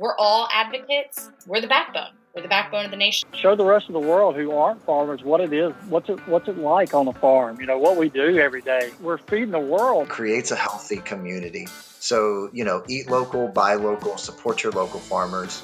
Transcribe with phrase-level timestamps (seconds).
[0.00, 1.28] we're all advocates.
[1.46, 2.12] We're the backbone.
[2.34, 3.28] We're the backbone of the nation.
[3.34, 5.74] Show the rest of the world who aren't farmers what it is.
[5.90, 7.60] What's it What's it like on a farm?
[7.60, 8.92] You know what we do every day.
[9.02, 10.08] We're feeding the world.
[10.08, 11.68] Creates a healthy community.
[11.98, 15.62] So you know, eat local, buy local, support your local farmers.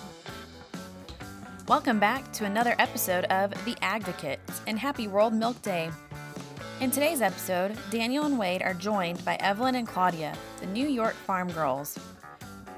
[1.67, 5.91] Welcome back to another episode of The Agvocates and happy World Milk Day.
[6.83, 11.15] In today's episode, Daniel and Wade are joined by Evelyn and Claudia, the New York
[11.15, 11.99] Farm Girls.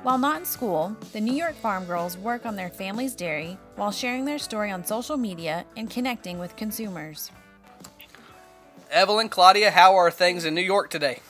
[0.09, 3.93] While not in school, the New York Farm Girls work on their family's dairy while
[3.93, 7.31] sharing their story on social media and connecting with consumers.
[8.91, 11.21] Evelyn, Claudia, how are things in New York today?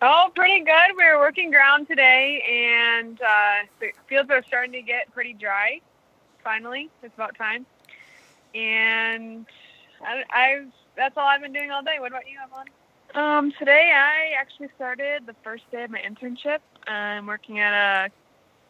[0.00, 0.96] Oh, pretty good.
[0.96, 5.80] We were working ground today, and uh, the fields are starting to get pretty dry.
[6.44, 7.66] Finally, it's about time.
[8.54, 9.44] And
[10.00, 11.96] I, I've that's all I've been doing all day.
[11.98, 12.68] What about you, Evelyn?
[13.14, 16.58] Um, today I actually started the first day of my internship.
[16.88, 18.10] I'm working at a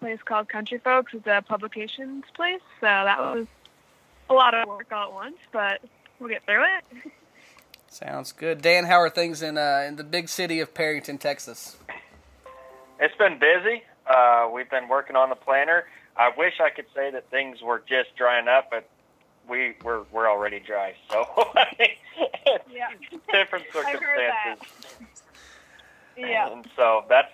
[0.01, 1.15] place called Country Folks.
[1.15, 3.47] It's a publications place, so that was
[4.28, 5.81] a lot of work all at once, but
[6.19, 7.12] we'll get through it.
[7.89, 8.61] Sounds good.
[8.61, 11.79] Dan, how are things in uh, in the big city of Perryton, Texas?
[13.01, 13.83] It's been busy.
[14.06, 15.86] Uh, we've been working on the planter.
[16.19, 18.86] I wish I could say that things were just drying up, but
[19.48, 20.95] we we're we're already dry.
[21.11, 21.25] So
[22.47, 22.89] yeah.
[23.33, 24.69] different circumstances.
[26.17, 26.51] Yeah.
[26.51, 27.33] And so that's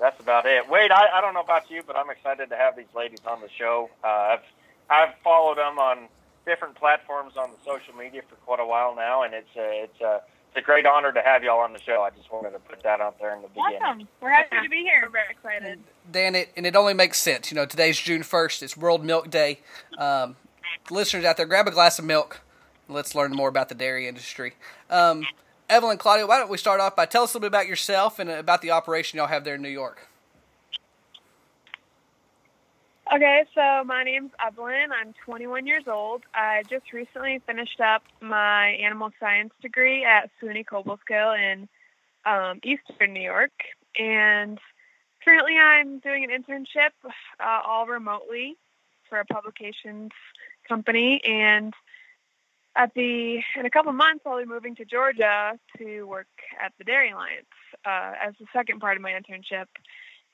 [0.00, 0.68] that's about it.
[0.68, 3.40] Wade, I, I don't know about you, but I'm excited to have these ladies on
[3.40, 3.90] the show.
[4.02, 4.42] Uh, I've
[4.90, 6.08] I've followed them on
[6.46, 10.00] different platforms on the social media for quite a while now, and it's a it's
[10.00, 12.02] a it's a great honor to have y'all on the show.
[12.02, 13.82] I just wanted to put that out there in the beginning.
[13.82, 14.08] Awesome.
[14.20, 15.02] We're happy to be here.
[15.04, 15.80] We're very excited.
[16.10, 17.50] Dan, it, and it only makes sense.
[17.50, 18.62] You know, today's June 1st.
[18.62, 19.60] It's World Milk Day.
[19.98, 20.36] Um,
[20.90, 22.40] listeners out there, grab a glass of milk.
[22.88, 24.54] Let's learn more about the dairy industry.
[24.90, 25.24] Um,
[25.68, 28.18] Evelyn, Claudia, why don't we start off by tell us a little bit about yourself
[28.18, 30.08] and about the operation y'all have there in New York?
[33.14, 34.90] Okay, so my name's Evelyn.
[34.92, 36.22] I'm 21 years old.
[36.34, 41.68] I just recently finished up my animal science degree at SUNY Cobleskill in
[42.26, 43.52] um, Eastern New York,
[43.98, 44.58] and
[45.24, 46.90] currently I'm doing an internship
[47.38, 48.56] uh, all remotely
[49.08, 50.10] for a publications
[50.66, 51.20] company.
[51.24, 51.74] And
[52.76, 56.26] at the in a couple months, I'll be moving to Georgia to work
[56.62, 57.46] at the Dairy Alliance
[57.84, 59.66] uh, as the second part of my internship.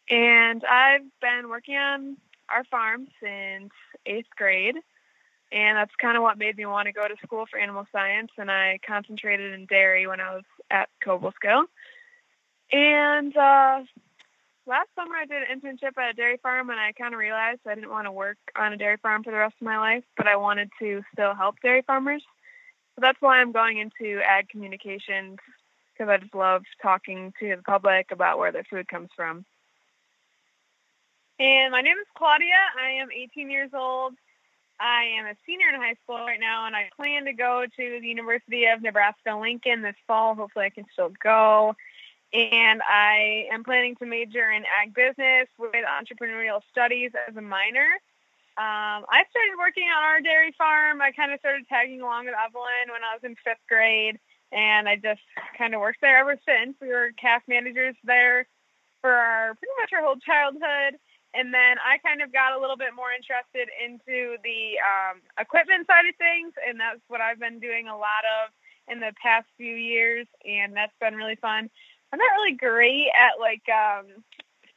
[0.08, 2.16] And I've been working on
[2.48, 3.70] our farm since
[4.06, 4.76] eighth grade.
[5.52, 8.30] And that's kind of what made me want to go to school for animal science.
[8.38, 11.64] And I concentrated in dairy when I was at Cobleskill.
[12.72, 13.82] And uh,
[14.66, 17.60] last summer I did an internship at a dairy farm, and I kind of realized
[17.66, 20.04] I didn't want to work on a dairy farm for the rest of my life,
[20.16, 22.22] but I wanted to still help dairy farmers.
[22.94, 25.38] So that's why I'm going into ag communications
[25.92, 29.44] because I just love talking to the public about where their food comes from.
[31.38, 32.60] And my name is Claudia.
[32.78, 34.14] I am 18 years old.
[34.78, 37.98] I am a senior in high school right now, and I plan to go to
[38.00, 40.34] the University of Nebraska Lincoln this fall.
[40.34, 41.74] Hopefully, I can still go.
[42.32, 47.98] And I am planning to major in ag business with entrepreneurial studies as a minor.
[48.58, 51.00] Um, I started working on our dairy farm.
[51.00, 54.18] I kind of started tagging along with Evelyn when I was in fifth grade,
[54.52, 55.22] and I just
[55.58, 56.76] kind of worked there ever since.
[56.80, 58.46] We were calf managers there
[59.00, 61.00] for our pretty much our whole childhood
[61.34, 65.86] and then I kind of got a little bit more interested into the um, equipment
[65.86, 68.50] side of things, and that's what I've been doing a lot of
[68.90, 71.70] in the past few years, and that's been really fun.
[72.12, 74.06] I'm not really great at like um,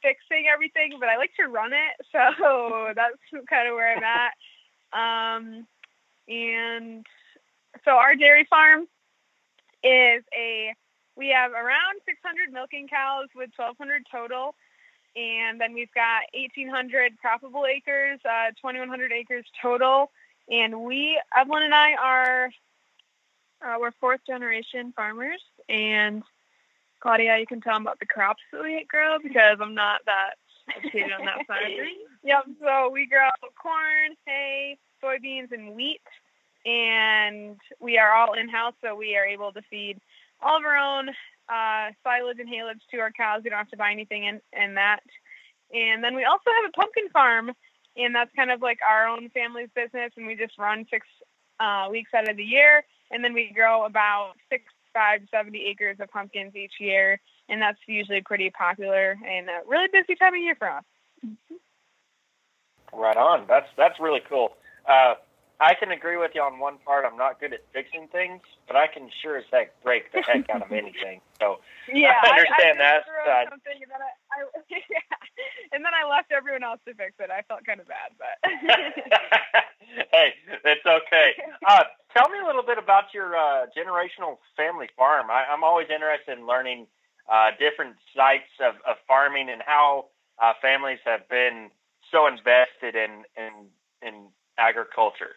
[0.02, 3.18] fixing everything, but I like to run it, so that's
[3.50, 4.34] kind of where I'm at.
[4.94, 5.68] Um,
[6.28, 7.06] and
[7.84, 8.88] so our dairy farm
[9.84, 10.74] is a
[11.16, 14.56] we have around 600 milking cows with 1,200 total
[15.16, 20.12] and then we've got 1,800 croppable acres, uh, 2,100 acres total.
[20.50, 22.50] And we, Evelyn and I, are
[23.62, 25.42] uh, we're fourth generation farmers.
[25.70, 26.24] And
[27.04, 30.36] Claudia, you can tell them about the crops that we grow because I'm not that
[30.74, 32.10] educated on that side of things.
[32.24, 32.44] Yep.
[32.62, 33.28] So we grow
[33.62, 36.02] corn, hay, soybeans, and wheat.
[36.66, 40.00] And we are all in house, so we are able to feed
[40.42, 41.10] all of our own
[41.50, 43.42] uh, silage and haylage to our cows.
[43.44, 45.02] We don't have to buy anything in, in that.
[45.74, 47.52] And then we also have a pumpkin farm,
[47.98, 51.06] and that's kind of like our own family's business, and we just run six
[51.60, 54.64] uh, weeks out of the year, and then we grow about six,
[54.94, 57.20] five, seventy acres of pumpkins each year,
[57.50, 60.84] and that's usually pretty popular and a really busy time of year for us.
[62.94, 63.46] Right on.
[63.48, 64.54] That's that's really cool.
[64.88, 65.16] Uh,
[65.60, 67.06] I can agree with you on one part.
[67.06, 70.50] I'm not good at fixing things, but I can sure as heck break the heck
[70.50, 71.22] out of anything.
[71.40, 71.60] So
[71.92, 73.50] yeah, I understand I, I that.
[73.50, 75.18] Something, I, I yeah.
[75.72, 77.30] and then I left everyone else to fix it.
[77.30, 78.38] I felt kind of bad, but
[80.12, 80.34] hey,
[80.66, 81.30] it's okay.
[81.68, 81.84] Uh,
[82.16, 85.30] tell me a little bit about your uh, generational family farm.
[85.30, 86.88] I, I'm always interested in learning
[87.32, 90.06] uh, different sites of, of farming and how
[90.42, 91.70] uh, families have been
[92.12, 93.68] so invested in in,
[94.02, 94.28] in
[94.58, 95.36] agriculture.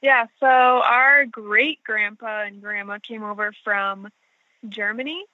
[0.00, 4.08] Yeah, so our great grandpa and grandma came over from
[4.68, 5.24] Germany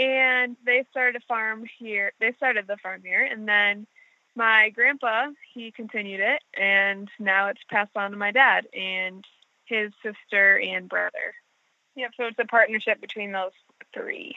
[0.00, 2.12] and they started a farm here.
[2.20, 3.86] They started the farm here and then
[4.34, 9.24] my grandpa, he continued it and now it's passed on to my dad and
[9.66, 11.34] his sister and brother.
[11.96, 13.52] Yep, so it's a partnership between those
[13.92, 14.34] three.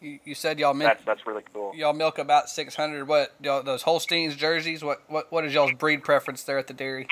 [0.00, 0.88] You, you said y'all milk.
[0.88, 1.72] That's that's really cool.
[1.76, 3.06] Y'all milk about six hundred.
[3.06, 4.82] What y'all, those Holsteins jerseys?
[4.82, 7.06] What what what is y'all's breed preference there at the dairy?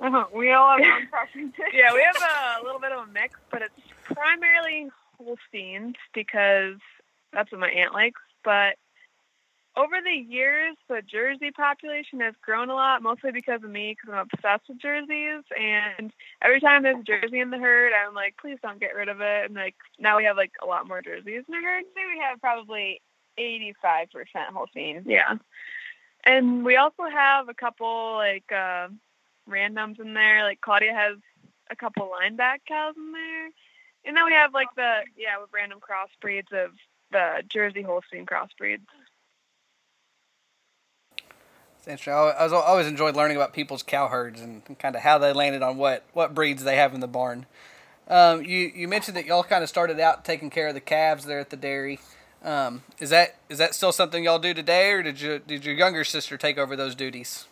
[0.00, 0.26] Uh-huh.
[0.32, 1.54] We all have our preferences.
[1.72, 3.74] yeah, we have a little bit of a mix, but it's
[4.14, 4.88] primarily
[5.18, 6.76] Holsteins because
[7.32, 8.20] that's what my aunt likes.
[8.44, 8.76] But
[9.76, 14.12] over the years, the Jersey population has grown a lot, mostly because of me, because
[14.12, 15.44] I'm obsessed with jerseys.
[15.58, 16.12] And
[16.42, 19.20] every time there's a jersey in the herd, I'm like, please don't get rid of
[19.20, 19.44] it.
[19.46, 21.84] And like now we have like a lot more jerseys in the herd.
[21.94, 23.00] Say we have probably
[23.38, 23.74] 85%
[24.52, 25.04] Holstein.
[25.06, 25.36] Yeah.
[26.24, 28.88] And we also have a couple like uh,
[29.48, 30.42] randoms in there.
[30.42, 31.18] Like Claudia has
[31.70, 33.50] a couple lineback cows in there.
[34.08, 36.70] And then we have like the yeah, with random crossbreeds of
[37.12, 38.86] the Jersey Holstein crossbreeds.
[41.76, 42.14] It's interesting.
[42.14, 45.76] I always enjoyed learning about people's cow herds and, kind of how they landed on
[45.76, 47.44] what what breeds they have in the barn.
[48.08, 51.26] Um, you you mentioned that y'all kind of started out taking care of the calves
[51.26, 52.00] there at the dairy.
[52.42, 55.74] Um, is that is that still something y'all do today, or did you did your
[55.74, 57.47] younger sister take over those duties?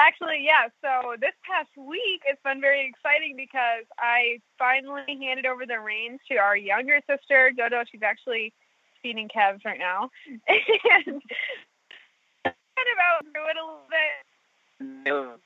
[0.00, 0.68] Actually, yeah.
[0.80, 6.20] So this past week, it's been very exciting because I finally handed over the reins
[6.30, 7.84] to our younger sister, JoJo.
[7.90, 8.52] She's actually
[9.02, 11.22] feeding calves right now, and
[12.44, 15.40] kind of outgrew it a little bit.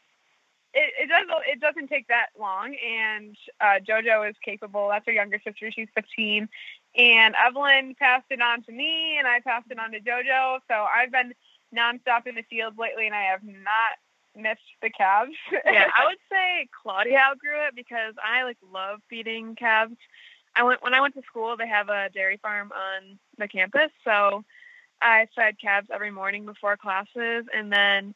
[0.75, 4.89] It, it doesn't it doesn't take that long, and uh, JoJo is capable.
[4.89, 5.71] That's her younger sister.
[5.71, 6.49] She's 15,
[6.97, 10.59] and Evelyn passed it on to me, and I passed it on to JoJo.
[10.69, 11.33] So I've been
[11.75, 13.97] nonstop in the field lately, and I have not
[14.37, 15.33] missed the calves.
[15.65, 19.97] yeah, I would say Claudia outgrew it because I like love feeding calves.
[20.55, 21.57] I went when I went to school.
[21.57, 24.45] They have a dairy farm on the campus, so
[25.01, 28.15] I fed calves every morning before classes, and then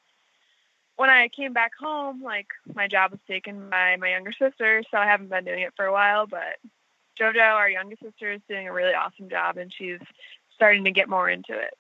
[0.97, 4.97] when I came back home, like my job was taken by my younger sister, so
[4.97, 6.27] I haven't been doing it for a while.
[6.27, 6.57] But
[7.21, 10.01] JoJo, our youngest sister, is doing a really awesome job, and she's
[10.55, 11.75] starting to get more into it.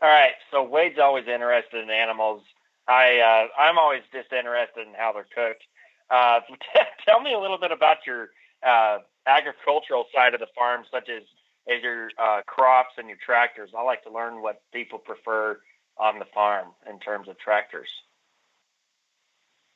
[0.00, 2.42] All right, so Wade's always interested in animals.
[2.86, 5.64] I uh, I'm always just interested in how they're cooked.
[6.08, 6.40] Uh,
[7.06, 8.30] tell me a little bit about your
[8.66, 11.22] uh, agricultural side of the farm, such as
[11.68, 13.70] as your uh, crops and your tractors.
[13.76, 15.58] I like to learn what people prefer
[15.98, 17.88] on the farm in terms of tractors.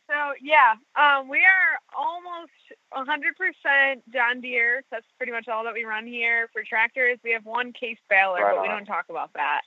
[0.08, 2.52] So yeah, um, we are almost
[2.94, 4.84] 100% John Deere.
[4.90, 6.48] That's pretty much all that we run here.
[6.52, 9.62] For tractors, we have one case baler, Right but we don't talk about that.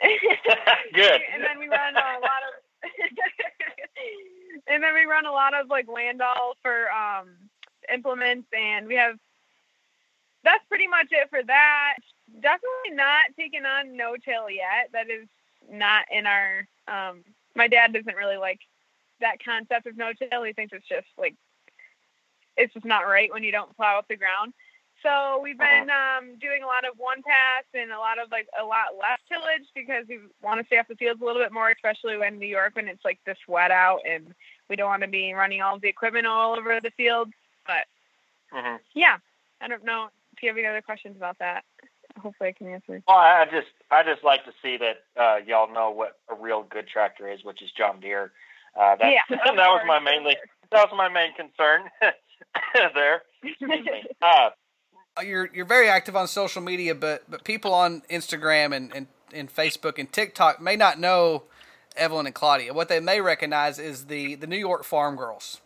[0.94, 1.20] Good.
[1.32, 2.54] and then we run a lot of,
[4.66, 7.28] and then we run a lot of like Landoll for um,
[7.92, 9.16] implements, and we have.
[10.42, 11.96] That's pretty much it for that.
[12.32, 14.88] Definitely not taking on no till yet.
[14.92, 15.28] That is
[15.70, 16.66] not in our.
[16.88, 18.60] Um, my dad doesn't really like
[19.20, 20.42] that concept of no till.
[20.42, 21.34] He thinks it's just like
[22.56, 24.54] it's just not right when you don't plow up the ground.
[25.02, 28.48] So we've been um, doing a lot of one pass and a lot of like
[28.60, 31.52] a lot less tillage because we want to stay off the fields a little bit
[31.52, 34.34] more, especially when New York when it's like this wet out and
[34.68, 37.32] we don't want to be running all the equipment all over the fields.
[37.66, 37.86] But
[38.52, 39.16] hmm yeah,
[39.60, 41.64] I don't know if you have any other questions about that.
[42.18, 43.02] Hopefully, I can answer.
[43.08, 46.62] Well, I just I just like to see that uh, y'all know what a real
[46.62, 48.32] good tractor is, which is John Deere.
[48.78, 50.36] Uh, that yeah, that was my mainly
[50.70, 51.82] that was my main concern
[52.94, 53.22] there.
[53.42, 53.88] Excuse
[54.22, 54.50] Uh,
[55.22, 59.54] You're you're very active on social media, but but people on Instagram and, and, and
[59.54, 61.44] Facebook and TikTok may not know
[61.96, 62.72] Evelyn and Claudia.
[62.72, 65.60] What they may recognize is the, the New York Farm Girls,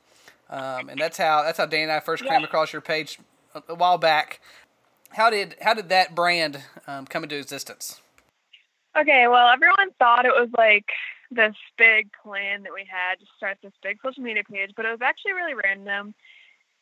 [0.51, 3.19] um, and that's how that's how Dan and I first came across your page
[3.55, 4.41] a, a while back.
[5.11, 8.01] How did how did that brand um, come into existence?
[8.97, 10.87] Okay, well, everyone thought it was like
[11.31, 14.91] this big plan that we had to start this big social media page, but it
[14.91, 16.15] was actually really random.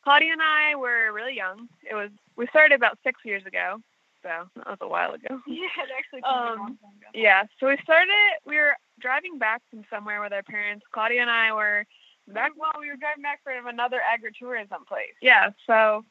[0.03, 1.69] Claudia and I were really young.
[1.89, 3.77] It was we started about six years ago,
[4.21, 5.39] so that was a while ago.
[5.47, 8.09] Yeah, it actually took a um, long time Yeah, so we started.
[8.45, 10.85] We were driving back from somewhere with our parents.
[10.91, 11.85] Claudia and I were
[12.27, 12.51] back.
[12.57, 15.15] Well, we were driving back from another agritourism place.
[15.21, 16.03] Yeah, so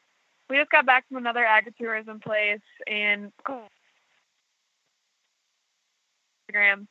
[0.49, 3.31] we just got back from another agritourism place and
[6.49, 6.87] Instagram,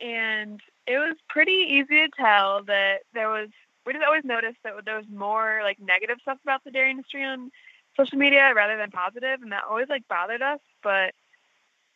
[0.00, 3.48] and it was pretty easy to tell that there was.
[3.90, 7.24] We just always noticed that there was more like negative stuff about the dairy industry
[7.24, 7.50] on
[7.96, 10.60] social media rather than positive, and that always like bothered us.
[10.80, 11.12] But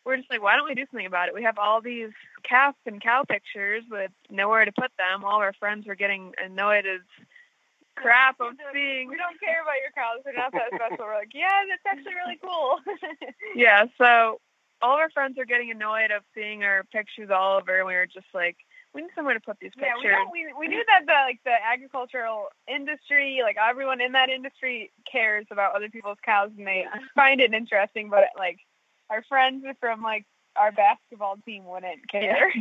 [0.04, 1.34] we're just like, why don't we do something about it?
[1.34, 2.10] We have all these
[2.42, 5.22] calf and cow pictures with nowhere to put them.
[5.22, 7.02] All of our friends were getting annoyed as
[7.94, 9.06] crap of seeing.
[9.08, 10.20] We don't care about your cows.
[10.24, 11.04] They're not that special.
[11.04, 12.80] We're like, yeah, that's actually really cool.
[13.54, 14.40] yeah, so
[14.82, 17.94] all of our friends are getting annoyed of seeing our pictures all over, and we
[17.94, 18.56] were just like,
[18.94, 20.04] we need somewhere to put these pictures.
[20.04, 24.30] Yeah, we, we, we knew that the like the agricultural industry, like everyone in that
[24.30, 28.08] industry, cares about other people's cows, and they find it interesting.
[28.08, 28.58] But like
[29.10, 30.24] our friends from like
[30.56, 32.52] our basketball team wouldn't care.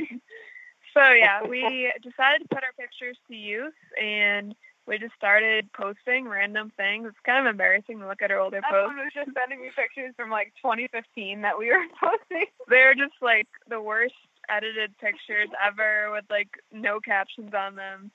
[0.94, 4.56] so yeah, we decided to put our pictures to use, and
[4.88, 7.06] we just started posting random things.
[7.08, 9.16] It's kind of embarrassing to look at our older Everyone posts.
[9.16, 12.48] was just sending me pictures from like 2015 that we were posting.
[12.68, 14.16] They're just like the worst
[14.50, 18.12] edited pictures ever with like no captions on them.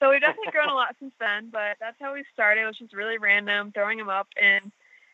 [0.00, 2.62] So we've definitely grown a lot since then, but that's how we started.
[2.62, 4.28] It was just really random, throwing them up.
[4.40, 4.70] And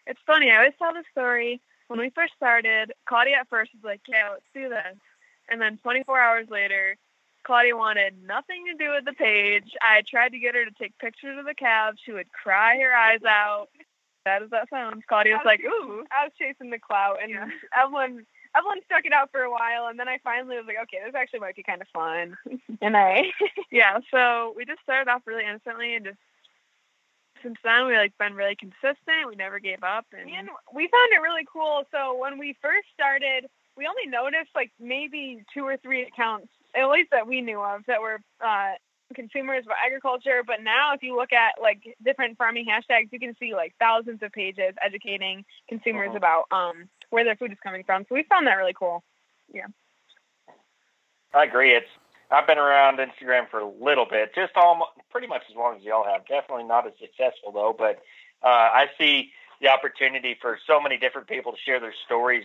[0.06, 1.60] it's funny, I always tell the story.
[1.88, 4.98] When we first started, Claudia at first was like, yeah, let's do this.
[5.48, 6.96] And then 24 hours later,
[7.44, 9.70] Claudia wanted nothing to do with the page.
[9.82, 11.98] I tried to get her to take pictures of the calves.
[12.04, 13.68] She would cry her eyes out.
[14.24, 15.06] How does that sound?
[15.06, 16.04] Claudia was like, ooh.
[16.10, 17.48] I was chasing the clout, and Yeah.
[17.76, 20.98] Evelyn Evelyn stuck it out for a while, and then I finally was like, okay,
[21.04, 22.36] this actually might be kind of fun.
[22.80, 23.24] And I,
[23.72, 26.18] yeah, so we just started off really innocently and just
[27.42, 29.28] since then we like been really consistent.
[29.28, 30.06] We never gave up.
[30.12, 31.84] And, And we found it really cool.
[31.90, 33.46] So when we first started,
[33.76, 37.82] we only noticed like maybe two or three accounts, at least that we knew of,
[37.86, 38.72] that were uh,
[39.14, 40.42] consumers of agriculture.
[40.46, 44.22] But now, if you look at like different farming hashtags, you can see like thousands
[44.22, 46.16] of pages educating consumers Uh-huh.
[46.16, 48.04] about um, where their food is coming from.
[48.08, 49.04] So we found that really cool.
[49.52, 49.66] Yeah.
[51.32, 51.70] I agree.
[51.70, 51.86] It's
[52.30, 55.82] I've been around Instagram for a little bit, just almost pretty much as long as
[55.82, 56.26] y'all have.
[56.26, 58.02] Definitely not as successful though, but
[58.42, 59.30] uh, I see
[59.60, 62.44] the opportunity for so many different people to share their stories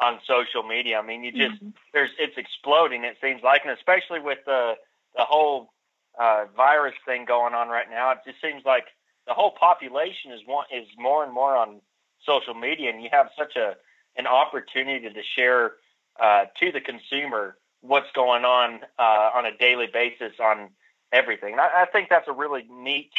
[0.00, 0.98] on social media.
[0.98, 1.60] I mean, you just
[1.92, 3.04] there's it's exploding.
[3.04, 4.74] It seems like, and especially with the
[5.16, 5.72] the whole
[6.18, 8.84] uh, virus thing going on right now, it just seems like
[9.26, 11.80] the whole population is one is more and more on
[12.24, 13.74] social media, and you have such a
[14.16, 15.72] an opportunity to share
[16.20, 20.70] uh, to the consumer what's going on uh, on a daily basis on
[21.12, 21.52] everything.
[21.52, 23.10] And I, I think that's a really neat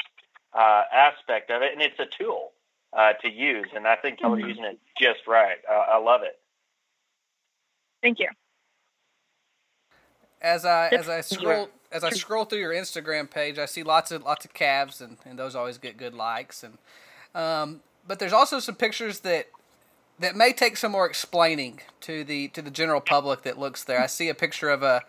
[0.54, 2.51] uh, aspect of it, and it's a tool
[2.94, 3.68] uh, to use.
[3.75, 5.58] And I think y'all are using it just right.
[5.70, 6.39] Uh, I love it.
[8.01, 8.30] Thank you.
[10.42, 14.12] As I as I scroll as I scroll through your Instagram page, I see lots
[14.12, 16.63] of lots of calves, and, and those always get good likes.
[16.63, 16.77] And
[17.34, 19.48] um, but there's also some pictures that
[20.19, 24.01] that may take some more explaining to the to the general public that looks there.
[24.01, 25.03] I see a picture of a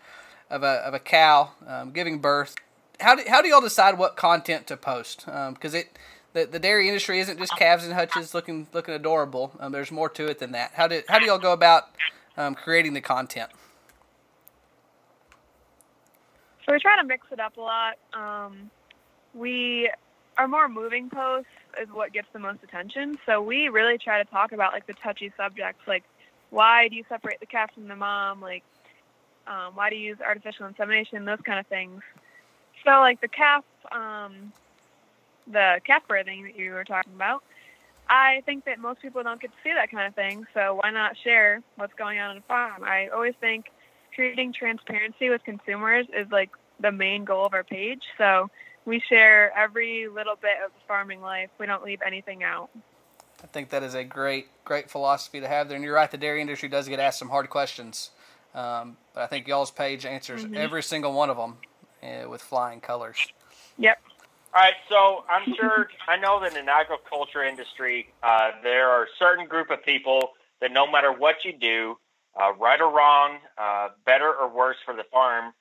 [0.49, 2.55] of a of a cow um, giving birth.
[2.99, 5.25] How do how do y'all decide what content to post?
[5.25, 5.97] Because it
[6.33, 9.51] the, the dairy industry isn't just calves and hutches looking looking adorable.
[9.59, 10.71] Um, there's more to it than that.
[10.73, 11.89] How do how do y'all go about
[12.37, 13.49] um, creating the content?
[16.65, 17.97] So we try to mix it up a lot.
[18.13, 18.69] Um,
[19.33, 19.89] we
[20.39, 23.17] our more moving posts is what gets the most attention.
[23.25, 26.03] So we really try to talk about like the touchy subjects, like
[26.49, 28.63] why do you separate the calf from the mom, like
[29.47, 32.01] um, why do you use artificial insemination, those kind of things.
[32.85, 34.53] So like the calf, um,
[35.45, 37.43] the calf birthing that you were talking about.
[38.07, 40.89] I think that most people don't get to see that kind of thing, so why
[40.91, 42.83] not share what's going on on the farm?
[42.85, 43.65] I always think
[44.15, 48.03] creating transparency with consumers is like the main goal of our page.
[48.17, 48.49] So
[48.89, 51.49] we share every little bit of the farming life.
[51.59, 52.69] We don't leave anything out.
[53.41, 55.75] I think that is a great, great philosophy to have there.
[55.75, 58.09] And you're right, the dairy industry does get asked some hard questions.
[58.55, 61.57] Um, but I think y'all's page answers every single one of them
[62.03, 63.27] uh, with flying colors.
[63.77, 64.01] Yep.
[64.55, 69.03] All right, so I'm sure I know that in the agriculture industry, uh, there are
[69.03, 70.31] a certain group of people
[70.61, 71.95] that no matter what you do,
[72.41, 75.53] uh, right or wrong, uh, better or worse for the farm,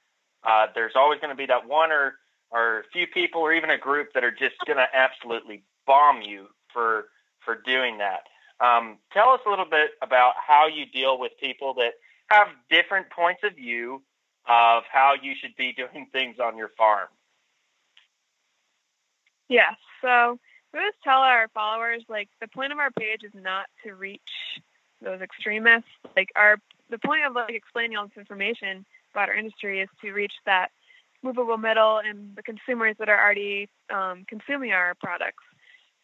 [0.45, 2.15] uh, there's always going to be that one or
[2.51, 6.23] or a few people or even a group that are just going to absolutely bomb
[6.23, 7.07] you for
[7.45, 8.25] for doing that.
[8.61, 11.93] Um, tell us a little bit about how you deal with people that
[12.29, 14.03] have different points of view
[14.49, 17.09] of how you should be doing things on your farm.
[19.49, 19.75] Yes.
[20.03, 20.39] So
[20.73, 24.21] we always tell our followers like the point of our page is not to reach
[25.01, 25.89] those extremists.
[26.17, 26.59] Like our
[26.91, 30.71] the point of like explaining all this information about our industry is to reach that
[31.23, 35.45] movable middle and the consumers that are already um, consuming our products.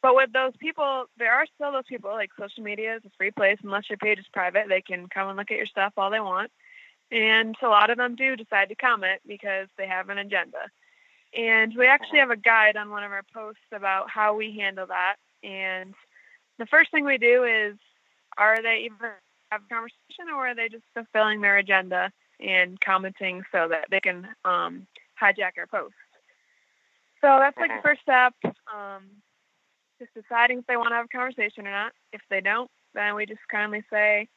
[0.02, 3.30] but with those people, there are still those people like social media is a free
[3.30, 4.68] place unless your page is private.
[4.68, 6.50] They can come and look at your stuff all they want.
[7.10, 10.58] And a lot of them do decide to comment because they have an agenda.
[11.36, 14.86] And we actually have a guide on one of our posts about how we handle
[14.86, 15.16] that.
[15.42, 15.94] And
[16.58, 17.76] the first thing we do is
[18.36, 19.10] are they even
[19.50, 24.00] have a conversation or are they just fulfilling their agenda and commenting so that they
[24.00, 24.86] can um,
[25.24, 25.94] hijack our post?
[27.20, 28.34] So that's like the first step.
[28.44, 29.04] Um,
[29.98, 31.92] just deciding if they want to have a conversation or not.
[32.12, 34.28] If they don't, then we just kindly say,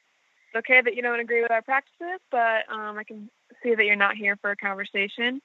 [0.47, 3.29] it's okay that you don't agree with our practices, but um, I can
[3.61, 5.41] see that you're not here for a conversation.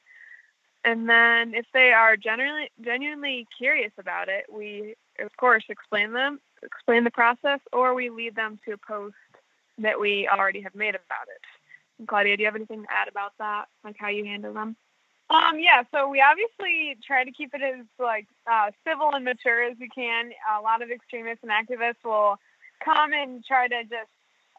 [0.84, 6.40] And then if they are genuinely genuinely curious about it, we of course explain them,
[6.62, 9.14] explain the process, or we lead them to a post
[9.78, 11.42] that we already have made about it.
[11.98, 14.76] And Claudia, do you have anything to add about that, like how you handle them?
[15.30, 19.62] Um, yeah, so we obviously try to keep it as like uh, civil and mature
[19.62, 20.30] as we can.
[20.58, 22.36] A lot of extremists and activists will
[22.84, 24.10] come and try to just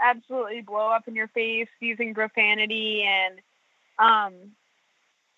[0.03, 3.39] absolutely blow up in your face using profanity and
[3.99, 4.33] um,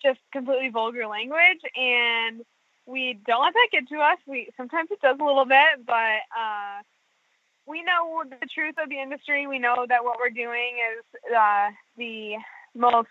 [0.02, 1.60] just completely vulgar language.
[1.76, 2.42] And
[2.86, 4.18] we don't let that get to us.
[4.26, 5.92] We sometimes it does a little bit, but
[6.32, 6.80] uh,
[7.66, 9.46] we know the truth of the industry.
[9.46, 12.36] We know that what we're doing is uh, the
[12.74, 13.08] most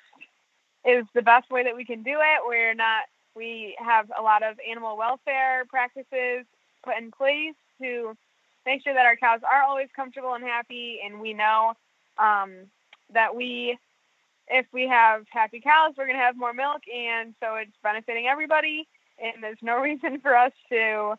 [0.86, 2.42] is the best way that we can do it.
[2.48, 3.04] We're not.
[3.36, 6.46] We have a lot of animal welfare practices
[6.84, 8.16] put in place to
[8.66, 11.74] make sure that our cows are always comfortable and happy, and we know
[12.18, 12.54] um,
[13.14, 13.78] that we,
[14.48, 18.28] if we have happy cows, we're going to have more milk, and so it's benefiting
[18.28, 18.88] everybody.
[19.22, 21.16] And there's no reason for us to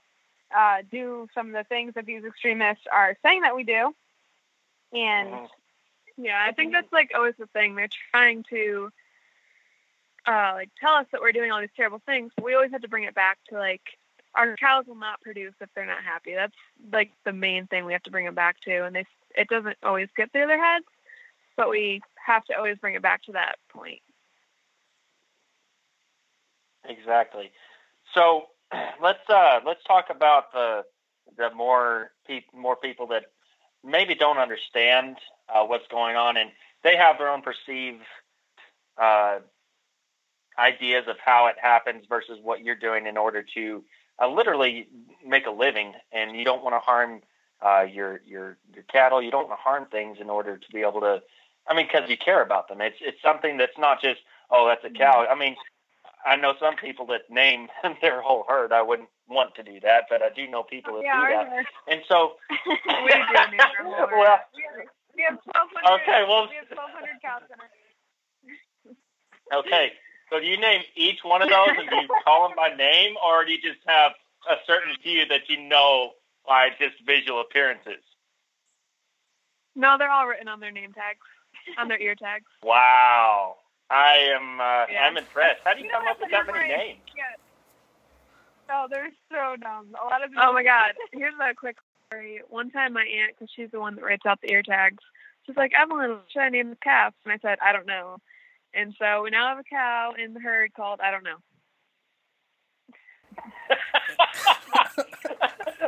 [0.57, 3.95] uh, do some of the things that these extremists are saying that we do.
[4.93, 5.49] And
[6.17, 7.75] yeah, I think that's like always the thing.
[7.75, 8.91] They're trying to
[10.27, 12.33] uh, like tell us that we're doing all these terrible things.
[12.37, 13.83] But we always have to bring it back to like
[14.35, 16.35] our cows will not produce if they're not happy.
[16.35, 16.55] That's
[16.93, 18.85] like the main thing we have to bring them back to.
[18.85, 19.07] And they
[19.37, 20.87] it doesn't always get through their heads,
[21.57, 24.01] but we have to always bring it back to that point.
[26.89, 27.51] Exactly.
[28.15, 28.47] So
[29.03, 30.85] let's uh, let's talk about the
[31.37, 33.25] the more pe- more people that
[33.85, 35.17] maybe don't understand
[35.49, 36.51] uh, what's going on, and
[36.83, 38.03] they have their own perceived
[39.01, 39.39] uh,
[40.59, 43.83] ideas of how it happens versus what you're doing in order to
[44.23, 44.89] uh, literally
[45.27, 47.21] make a living, and you don't want to harm
[47.65, 49.23] uh, your your your cattle.
[49.23, 51.23] You don't want to harm things in order to be able to.
[51.69, 52.81] I mean, because you care about them.
[52.81, 55.27] It's it's something that's not just oh that's a cow.
[55.29, 55.57] I mean,
[56.25, 57.69] I know some people that name
[58.01, 58.73] their whole herd.
[58.73, 61.67] I wouldn't want to do that, but I do know people that Yeah, do that.
[61.93, 62.57] And so, we
[63.11, 64.11] do name our whole herd.
[64.17, 66.03] well, We have, we have 1,200.
[66.03, 67.69] Okay, well- we have 1,200 cows in our
[69.61, 69.93] okay.
[70.31, 73.15] So do you name each one of those, and do you call them by name,
[73.25, 74.13] or do you just have
[74.51, 76.11] a certain few that you know
[76.47, 78.03] by just visual appearances?
[79.75, 81.21] No, they're all written on their name tags,
[81.79, 82.47] on their ear tags.
[82.63, 83.57] Wow,
[83.91, 85.05] I am uh, Yeah.
[85.07, 85.61] I'm impressed.
[85.65, 87.01] How do you We come up with that many memorize- names?
[87.17, 87.23] Yeah.
[88.69, 89.95] Oh, they're so dumb.
[90.03, 90.95] A lot of oh my god.
[91.13, 91.77] Here's a quick
[92.09, 92.41] story.
[92.49, 95.05] One time, my aunt, because she's the one that writes out the ear tags,
[95.47, 97.15] she's like, Evelyn, what should I name the calf?
[97.25, 98.17] And I said, I don't know.
[98.77, 101.39] And so we now have a cow in the herd called I don't know.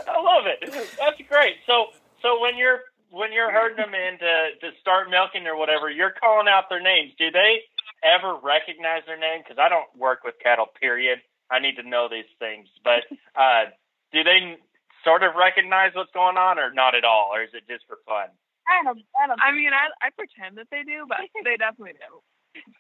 [0.09, 0.72] I love it.
[0.98, 1.57] That's great.
[1.66, 1.87] So
[2.22, 6.12] so when you're when you're herding them in to, to start milking or whatever, you're
[6.12, 7.12] calling out their names.
[7.18, 7.61] Do they
[8.03, 9.40] ever recognize their name?
[9.42, 10.66] Because I don't work with cattle.
[10.81, 11.20] Period.
[11.51, 12.68] I need to know these things.
[12.85, 13.05] But
[13.37, 13.72] uh,
[14.12, 14.57] do they
[15.05, 17.96] sort of recognize what's going on, or not at all, or is it just for
[18.05, 18.29] fun?
[18.68, 19.01] I don't.
[19.16, 19.40] I don't.
[19.40, 22.20] I mean, I I pretend that they do, but they definitely do.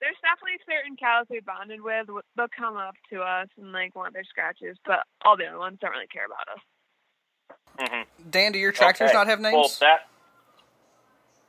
[0.00, 2.06] there's definitely certain cows we bonded with.
[2.36, 5.78] They'll come up to us and like want their scratches, but all the other ones
[5.80, 6.62] don't really care about us.
[7.80, 8.30] Mm-hmm.
[8.30, 9.16] Dan, do your tractors Okay.
[9.18, 9.54] not have names?
[9.54, 10.06] Well, that.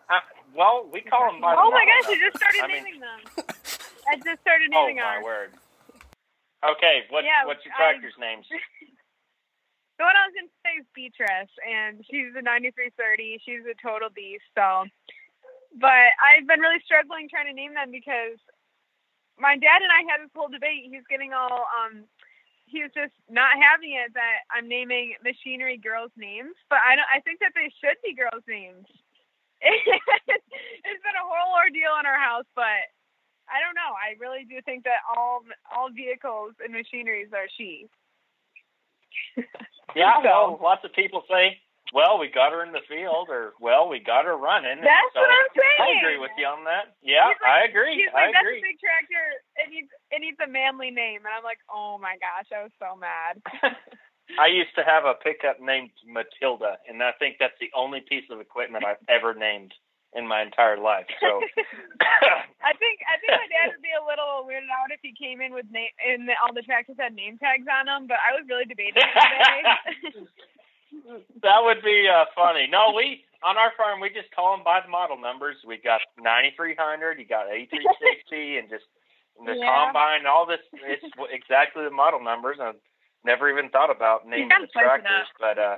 [0.10, 0.20] Uh,
[0.56, 1.56] well, we call them by.
[1.58, 2.10] Oh my gosh!
[2.16, 3.20] You just started I mean- naming them.
[4.08, 4.74] I just started naming.
[4.74, 5.24] Oh naming my ours.
[5.24, 5.50] word.
[6.66, 8.46] Okay, what's Yeah, what's your I- tractor's names?
[9.98, 13.40] The one I was going to say is Beatrice, and she's a 9330.
[13.48, 14.44] She's a total beast.
[14.52, 14.84] So,
[15.80, 18.40] but I've been really struggling trying to name them because
[19.40, 20.88] my dad and I had this whole debate.
[20.88, 22.08] He's getting all um,
[22.66, 27.10] he was just not having it that I'm naming machinery girls' names, but I don't.
[27.12, 28.88] I think that they should be girls' names.
[29.62, 32.90] it's been a whole ordeal in our house, but
[33.48, 33.94] I don't know.
[33.96, 37.88] I really do think that all all vehicles and machineries are she.
[39.96, 41.60] Yeah, So- well, lots of people say
[41.94, 44.82] well, we got her in the field, or well, we got her running.
[44.82, 45.82] That's so what I'm saying.
[45.82, 46.98] I agree with you on that.
[47.06, 47.94] Yeah, like- I agree.
[48.02, 48.60] He's I like, that's agree.
[48.60, 49.24] a big tractor.
[49.62, 52.74] It needs it needs a manly name, and I'm like, oh my gosh, I was
[52.82, 53.38] so mad.
[54.42, 58.26] I used to have a pickup named Matilda, and I think that's the only piece
[58.34, 59.70] of equipment I've ever named
[60.18, 61.06] in my entire life.
[61.22, 61.44] So,
[62.66, 65.42] I think I think my dad would be a little weirded out if he came
[65.46, 68.08] in with name and all the tractors had name tags on them.
[68.10, 70.26] But I was really debating it today.
[71.42, 72.68] that would be uh, funny.
[72.70, 75.58] No, we on our farm we just call them by the model numbers.
[75.66, 78.86] We got 9300, you got 8360, and just
[79.38, 79.66] and the Yeah.
[79.66, 80.26] combine.
[80.26, 82.58] All this it's exactly the model numbers.
[82.60, 82.80] I've
[83.24, 85.78] never even thought about naming the tractors, but uh,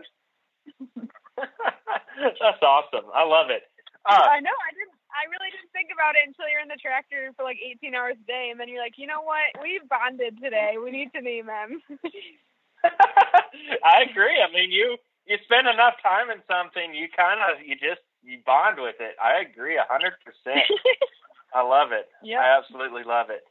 [1.38, 3.10] that's awesome.
[3.14, 3.64] I love it.
[4.06, 4.96] Uh, I know I didn't.
[5.12, 8.16] I really didn't think about it until you're in the tractor for like 18 hours
[8.22, 9.50] a day, and then you're like, you know what?
[9.62, 10.76] We bonded today.
[10.78, 11.82] We need to name him.
[13.84, 14.38] I agree.
[14.42, 18.40] I mean, you you spend enough time in something, you kind of you just you
[18.46, 19.16] bond with it.
[19.22, 20.66] I agree a hundred percent.
[21.54, 22.08] I love it.
[22.24, 22.40] Yeah.
[22.40, 23.44] I absolutely love it.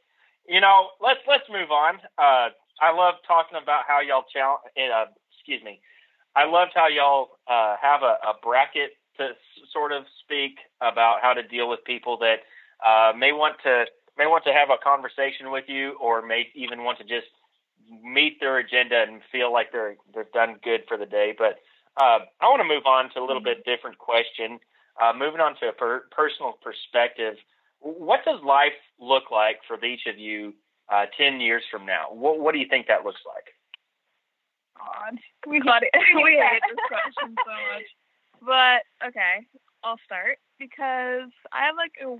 [0.47, 1.99] You know, let's let's move on.
[2.17, 2.49] Uh,
[2.81, 4.61] I love talking about how y'all challenge.
[4.77, 5.81] Uh, excuse me.
[6.35, 9.35] I loved how y'all uh, have a, a bracket to s-
[9.73, 12.41] sort of speak about how to deal with people that
[12.85, 13.85] uh, may want to
[14.17, 17.27] may want to have a conversation with you, or may even want to just
[18.03, 21.33] meet their agenda and feel like they're they're done good for the day.
[21.37, 21.59] But
[21.99, 24.59] uh, I want to move on to a little bit different question.
[25.01, 27.35] Uh, moving on to a per- personal perspective,
[27.79, 30.53] what does life look like for each of you
[30.91, 32.05] uh, ten years from now?
[32.11, 33.53] What, what do you think that looks like?
[34.77, 35.89] God, we got it.
[36.15, 37.85] we hate this question so much.
[38.41, 39.45] But okay,
[39.83, 42.17] I'll start because I have like a,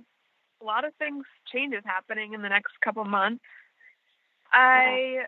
[0.63, 3.43] a lot of things changes happening in the next couple months.
[4.53, 5.25] I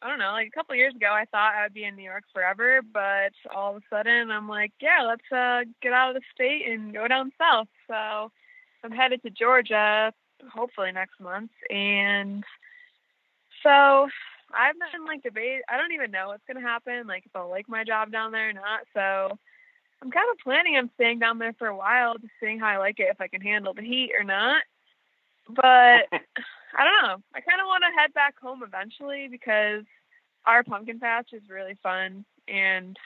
[0.00, 2.04] I don't know, like a couple years ago I thought I would be in New
[2.04, 6.14] York forever, but all of a sudden I'm like, yeah, let's uh get out of
[6.14, 7.68] the state and go down south.
[7.88, 8.30] So
[8.84, 10.12] I'm headed to Georgia
[10.54, 12.44] hopefully next month and
[13.64, 14.08] so
[14.54, 15.62] I've been like debate.
[15.68, 18.50] I don't even know what's gonna happen, like if I'll like my job down there
[18.50, 18.80] or not.
[18.94, 19.36] So
[20.00, 22.78] I'm kind of planning on staying down there for a while, just seeing how I
[22.78, 24.62] like it, if I can handle the heat or not.
[25.48, 25.62] But
[26.76, 27.16] I don't know.
[27.34, 29.84] I kind of want to head back home eventually because
[30.46, 32.96] our pumpkin patch is really fun, and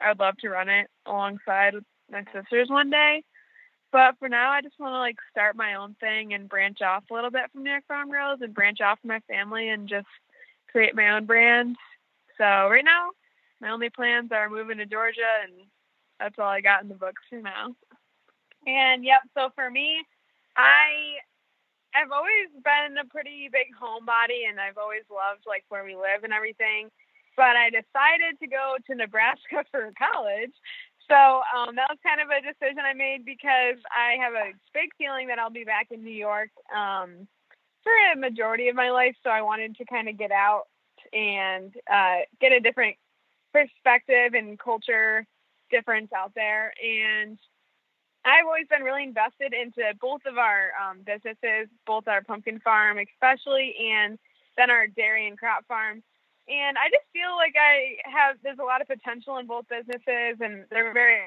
[0.00, 3.22] I would love to run it alongside with my sisters one day.
[3.92, 7.04] But for now, I just want to like start my own thing and branch off
[7.10, 9.88] a little bit from New York Farm Girls and branch off from my family and
[9.88, 10.06] just
[10.70, 11.76] create my own brand.
[12.38, 13.10] So right now,
[13.60, 15.66] my only plans are moving to Georgia, and
[16.18, 17.74] that's all I got in the books for now.
[18.66, 20.02] And yep, so for me,
[20.56, 21.18] I
[21.94, 26.22] I've always been a pretty big homebody, and I've always loved like where we live
[26.24, 26.90] and everything.
[27.36, 30.54] But I decided to go to Nebraska for college.
[31.08, 34.90] So um, that was kind of a decision I made because I have a big
[34.96, 37.26] feeling that I'll be back in New York um,
[37.82, 39.16] for a majority of my life.
[39.24, 40.64] So I wanted to kind of get out
[41.12, 42.96] and uh, get a different
[43.52, 45.26] perspective and culture
[45.70, 46.72] difference out there.
[46.78, 47.38] And
[48.24, 52.98] I've always been really invested into both of our um, businesses, both our pumpkin farm,
[52.98, 54.18] especially, and
[54.56, 56.02] then our dairy and crop farm.
[56.48, 60.36] And I just feel like I have there's a lot of potential in both businesses,
[60.40, 61.20] and they're very.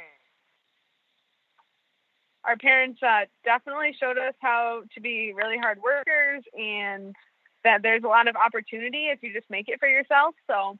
[2.43, 7.15] Our parents uh, definitely showed us how to be really hard workers, and
[7.63, 10.35] that there's a lot of opportunity if you just make it for yourself.
[10.47, 10.77] So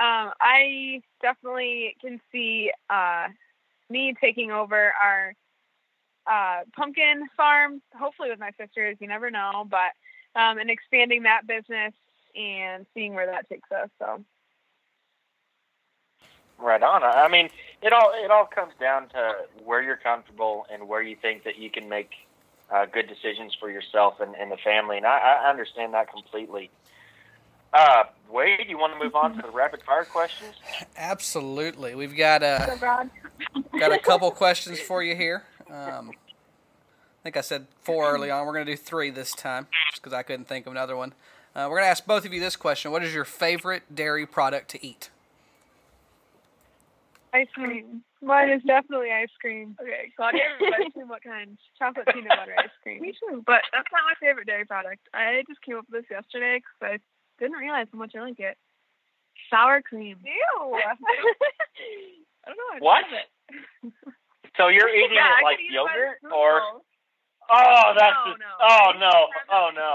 [0.00, 3.28] um, I definitely can see uh,
[3.90, 5.34] me taking over our
[6.26, 8.96] uh, pumpkin farm, hopefully with my sisters.
[9.00, 9.92] You never know, but
[10.40, 11.92] um, and expanding that business
[12.36, 13.88] and seeing where that takes us.
[13.98, 14.24] So
[16.60, 17.02] Right on.
[17.02, 17.48] I I mean,
[17.82, 19.32] it all it all comes down to
[19.64, 22.10] where you're comfortable and where you think that you can make
[22.70, 24.98] uh, good decisions for yourself and, and the family.
[24.98, 26.70] And I, I understand that completely.
[27.72, 30.54] Uh, Wade, you want to move on to the rapid fire questions?
[30.96, 31.94] Absolutely.
[31.94, 33.10] We've got so a broad.
[33.80, 35.44] Got a couple questions for you here.
[35.68, 38.46] Um, I think I said four early on.
[38.46, 41.12] We're going to do three this time, just because I couldn't think of another one.
[41.54, 44.26] Uh, we're going to ask both of you this question: What is your favorite dairy
[44.26, 45.10] product to eat?
[47.32, 48.02] Ice cream.
[48.22, 49.76] Mine is definitely ice cream.
[49.80, 51.08] Okay, Claudia, ice cream.
[51.08, 51.56] What kind?
[51.78, 53.00] Chocolate peanut butter ice cream.
[53.02, 55.00] Me too, but that's not my favorite dairy product.
[55.14, 58.40] I just came up with this yesterday because I didn't realize how much I like
[58.40, 58.56] it.
[59.48, 60.18] Sour cream.
[60.24, 60.74] Ew.
[60.74, 60.94] I
[62.46, 62.70] don't know.
[62.74, 63.02] I What?
[63.04, 63.28] love it.
[64.56, 66.60] So you're eating Yeah, it like eat it by the yogurt, or
[67.50, 68.52] oh, that's No, just, no.
[68.60, 69.94] oh no, used to have oh no.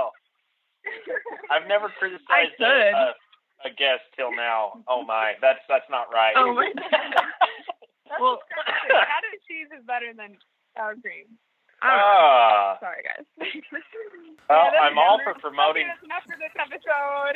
[1.51, 3.13] I've never criticized a,
[3.65, 4.79] a, guest till now.
[4.87, 6.33] Oh my, that's that's not right.
[6.37, 6.91] Oh my god.
[8.21, 8.39] Well-
[8.87, 10.37] Cottage cheese is better than
[10.77, 11.25] sour cream.
[11.81, 13.25] Ah, Sorry, guys.
[14.49, 15.85] well, Yeah, I'm all for promoting.
[15.89, 17.35] okay, enough for this episode.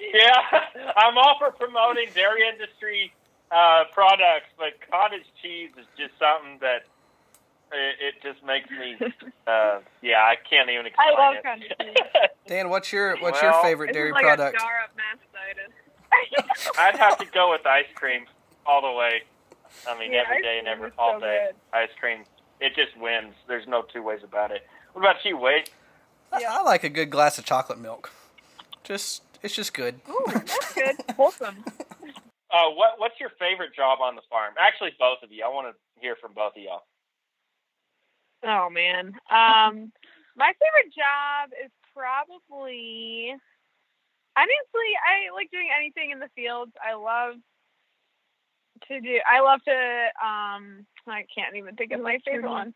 [0.00, 3.12] Yeah, I'm all for promoting dairy industry
[3.50, 6.84] uh, products, but cottage cheese is just something that
[7.72, 8.96] it, it just makes me.
[9.48, 11.42] Uh, yeah, I can't even explain I love it.
[11.42, 11.96] cottage cheese.
[12.46, 14.56] Dan, what's your what's Well, your favorite dairy like product?
[14.56, 16.78] a star up mastitis.
[16.78, 18.26] I'd have to go with ice cream
[18.66, 19.22] all the way.
[19.88, 21.46] I mean, Yeah, every and every all so day.
[21.48, 21.56] good.
[21.72, 22.24] Ice cream,
[22.60, 23.32] it just wins.
[23.46, 24.66] There's no two ways about it.
[24.92, 25.70] What about you, Wade?
[26.38, 28.10] Yeah, I like a good glass of chocolate milk.
[28.84, 29.98] Just it's just good.
[30.10, 30.96] Ooh, that's good.
[31.16, 31.64] Wholesome.
[32.50, 34.54] Uh, what What's your favorite job on the farm?
[34.58, 35.44] Actually, both of you.
[35.44, 36.86] I want to hear from both of y'all.
[38.44, 39.08] Oh man.
[39.30, 39.92] Um,
[40.36, 43.34] my favorite job is probably
[44.38, 46.72] honestly, I like doing anything in the fields.
[46.78, 47.34] I love
[48.86, 49.18] to do.
[49.26, 49.74] I love to.
[50.24, 52.74] Um, I can't even think of my favorite one.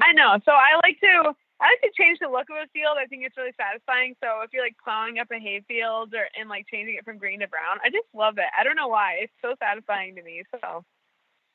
[0.00, 0.38] I know.
[0.44, 1.34] So I like to.
[1.62, 2.98] I like to change the look of a field.
[2.98, 4.16] I think it's really satisfying.
[4.22, 7.40] So if you're like plowing up a hayfield or and like changing it from green
[7.40, 8.50] to brown, I just love it.
[8.58, 9.22] I don't know why.
[9.22, 10.42] It's so satisfying to me.
[10.50, 10.84] So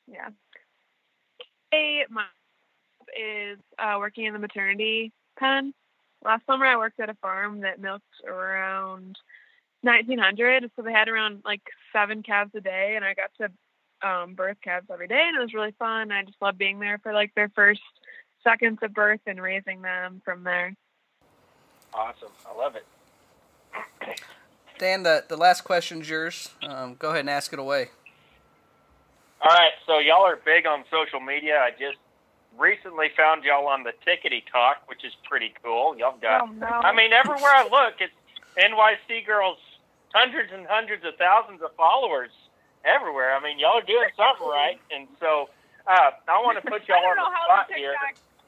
[0.06, 0.30] yeah.
[1.70, 2.24] Hey, my
[3.18, 5.74] is uh, working in the maternity pen.
[6.24, 9.16] Last summer, I worked at a farm that milked around
[9.82, 10.70] 1,900.
[10.74, 14.56] So they had around like seven calves a day, and I got to um, birth
[14.62, 16.10] calves every day, and it was really fun.
[16.10, 17.80] I just loved being there for like their first
[18.48, 20.74] seconds of birth and raising them from there.
[21.92, 22.30] Awesome.
[22.48, 22.84] I love it.
[24.78, 26.50] Dan, the the last question's yours.
[26.62, 27.88] Um, go ahead and ask it away.
[29.40, 31.58] All right, so y'all are big on social media.
[31.60, 31.98] I just
[32.58, 35.96] recently found y'all on the Tickety Talk, which is pretty cool.
[35.96, 36.66] Y'all got, Oh, no.
[36.66, 38.12] I mean, everywhere I look, it's
[38.58, 39.58] NYC girls,
[40.12, 42.30] hundreds and hundreds of thousands of followers
[42.84, 43.32] everywhere.
[43.34, 45.48] I mean, y'all are doing something right, and so
[45.86, 47.94] uh, I want to put y'all I on don't know the how spot the here.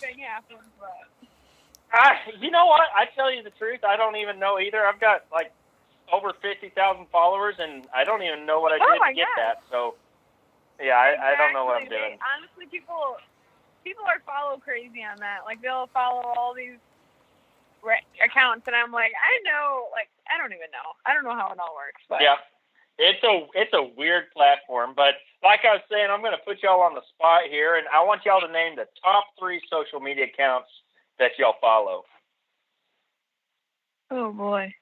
[0.01, 1.07] Thing happened, but
[1.93, 2.83] I, you know what?
[2.97, 4.85] I tell you the truth, I don't even know either.
[4.87, 5.53] I've got like
[6.13, 9.29] over fifty thousand followers, and I don't even know what I Oh did to get
[9.29, 9.37] God.
[9.37, 9.63] that.
[9.71, 9.97] So,
[10.81, 12.19] yeah, I, I don't know what I'm doing.
[12.19, 13.17] They- honestly, people
[13.85, 15.45] people are follow crazy on that.
[15.47, 16.81] Like they'll follow all these
[17.85, 20.89] re- accounts, and I'm like, I know, like I don't even know.
[21.07, 22.37] I don't know how it all works, but Yeah,
[23.01, 26.63] it's a it's a weird platform, but like I was saying, I'm going to put
[26.63, 29.99] y'all on the spot here, and I want y'all to name the top three social
[30.01, 30.69] media accounts
[31.19, 32.05] that y'all follow.
[34.11, 34.75] oh boy,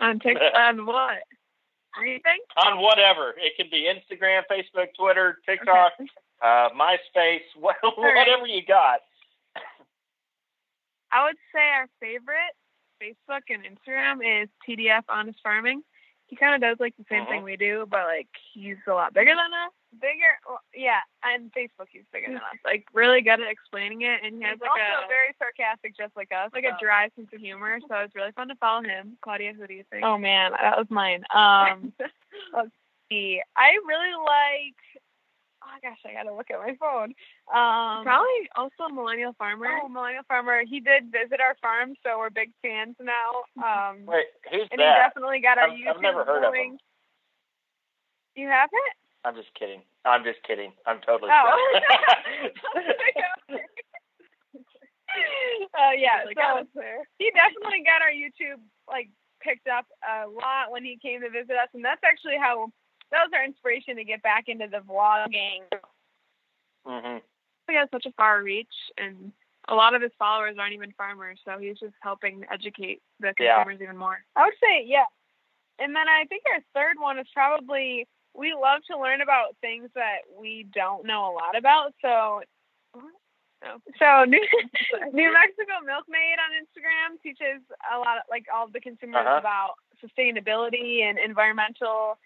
[0.00, 1.18] on TikTok, on what?
[2.00, 2.38] Anything?
[2.64, 6.08] On whatever it could be Instagram, Facebook, Twitter, TikTok, Okay.
[6.42, 9.00] uh, MySpace, wha- whatever you got.
[11.10, 12.54] I would say our favorite
[13.02, 15.82] Facebook and Instagram is TDF Honest Farming.
[16.28, 17.30] He kind of does like the same Uh-huh.
[17.32, 19.72] thing we do, but like he's a lot bigger than us.
[20.00, 21.00] Bigger, well, yeah.
[21.24, 22.60] On Facebook, he's bigger than us.
[22.64, 26.30] Like really good at explaining it, and he has like a very sarcastic, just like
[26.30, 27.78] us, like a dry sense of humor.
[27.88, 29.16] So it's really fun to follow him.
[29.22, 30.04] Claudia, who do you think?
[30.04, 31.24] Oh man, that was mine.
[31.34, 31.92] Um,
[32.52, 32.70] let's
[33.08, 33.40] see.
[33.56, 35.02] I really like.
[35.68, 37.12] Oh gosh, I gotta look at my phone.
[37.52, 39.68] Um, probably also Millennial Farmer.
[39.84, 40.62] Oh, Millennial Farmer.
[40.66, 43.44] He did visit our farm, so we're big fans now.
[43.60, 46.72] Um, Wait, who's and he definitely got our I've- YouTube I've never heard of going.
[46.72, 46.78] him.
[48.34, 48.94] You haven't?
[49.24, 49.82] I'm just kidding.
[50.06, 50.72] I'm just kidding.
[50.86, 51.80] I'm totally Oh.
[52.32, 52.52] kidding.
[55.74, 57.02] uh, yeah, Like, so I was there.
[57.18, 59.10] he definitely got our YouTube like
[59.42, 62.70] picked up a lot when he came to visit us, and that's actually how
[63.10, 65.62] that was our inspiration to get back into the vlogging.
[66.86, 67.18] hmm
[67.68, 69.32] He has such a far reach, and
[69.68, 73.56] a lot of his followers aren't even farmers, so he's just helping educate the Yeah.
[73.64, 74.24] consumers even more.
[74.36, 75.04] I would say, yeah.
[75.78, 79.90] And then I think our third one is probably we love to learn about things
[79.94, 81.92] that we don't know a lot about.
[82.02, 82.42] So,
[83.98, 84.40] so New,
[85.12, 89.38] New Mexico Milkmaid on Instagram teaches a lot, of, like all the consumers Uh-huh.
[89.38, 92.18] about sustainability and environmental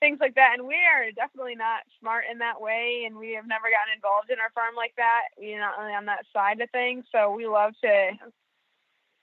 [0.00, 0.56] things like that.
[0.58, 4.30] And we are definitely not smart in that way, and we have never gotten involved
[4.30, 5.30] in our farm like that.
[5.38, 7.04] We're not really on that side of things.
[7.12, 8.10] So we love to.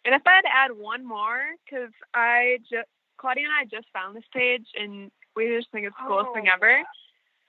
[0.06, 2.88] And if I had to add one more, because I just
[3.18, 6.48] Claudia and I just found this page, and we just think it's the coolest thing
[6.48, 6.84] Oh, ever.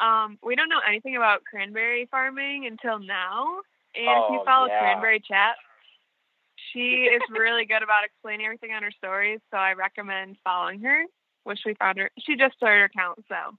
[0.01, 3.61] Um, we don't know anything about cranberry farming until now,
[3.95, 4.79] and if you Oh, follow yeah.
[4.79, 5.57] Cranberry Chat,
[6.73, 9.41] she is really good about explaining everything on her stories.
[9.51, 11.05] So I recommend following her.
[11.44, 12.11] Which we found her.
[12.18, 13.57] She just started her account, so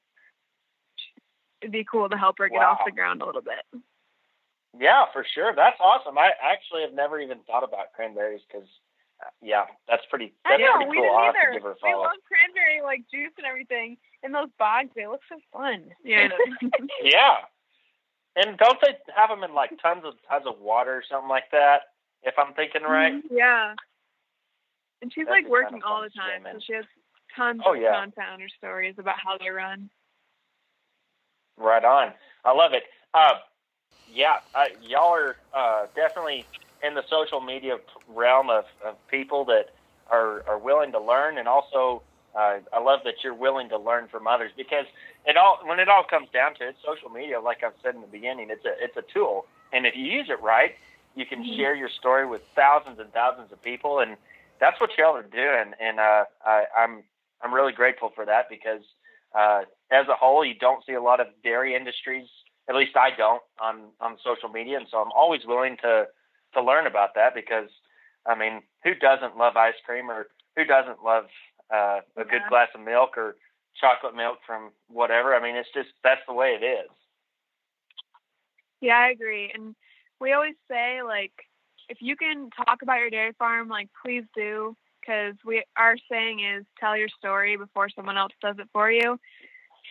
[1.62, 3.82] it'd be cool to help her get off the ground a little bit.
[4.78, 5.54] Yeah, for sure.
[5.56, 6.18] That's awesome.
[6.18, 8.68] I actually have never even thought about cranberries because,
[9.20, 10.34] uh, yeah, that's pretty.
[10.46, 11.18] I That's know pretty we cool.
[11.18, 11.84] Didn't to give her either.
[11.84, 14.92] We love cranberry like juice and everything, and those bogs.
[14.96, 15.92] They look so fun.
[16.04, 16.30] Yeah.
[17.04, 17.38] Yeah.
[18.36, 21.50] And don't they have them in like tons of tons of water or something like
[21.52, 21.92] that?
[22.22, 23.14] If I'm thinking right.
[23.14, 23.36] Mm-hmm.
[23.36, 23.74] Yeah.
[25.02, 26.86] And she's That's like working kinda all the time, so she has
[27.36, 28.06] tons Oh, of yeah.
[28.16, 29.90] her stories about how they run.
[31.58, 32.14] Right on.
[32.46, 32.84] I love it.
[33.14, 33.34] Uh,
[34.14, 36.46] yeah, uh, y'all are uh, definitely
[36.84, 39.70] in the social media realm of, of people that
[40.10, 42.02] are, are willing to learn, and also
[42.36, 44.86] uh, I love that you're willing to learn from others because
[45.26, 48.02] it all when it all comes down to it, social media, like I've said in
[48.02, 50.76] the beginning, it's a it's a tool, and if you use it right,
[51.16, 54.16] you can share your story with thousands and thousands of people, and
[54.60, 57.04] that's what y'all are doing, and uh, I, I'm
[57.44, 58.82] I'm really grateful for that because
[59.38, 62.28] uh, as a whole, you don't see a lot of dairy industries.
[62.70, 66.06] At least I don't on on social media, and so I'm always willing to
[66.54, 67.70] to learn about that because
[68.26, 71.26] I mean, who doesn't love ice cream or who doesn't love
[71.74, 72.50] uh, a good Yeah.
[72.50, 73.36] glass of milk or
[73.80, 75.36] chocolate milk from whatever?
[75.36, 76.90] I mean, it's just that's the way it is.
[78.82, 79.52] Yeah, I agree.
[79.54, 79.76] And
[80.20, 81.34] we always say like,
[81.90, 86.40] if you can talk about your dairy farm, like please do, because we our saying
[86.42, 89.20] is tell your story before someone else does it for you.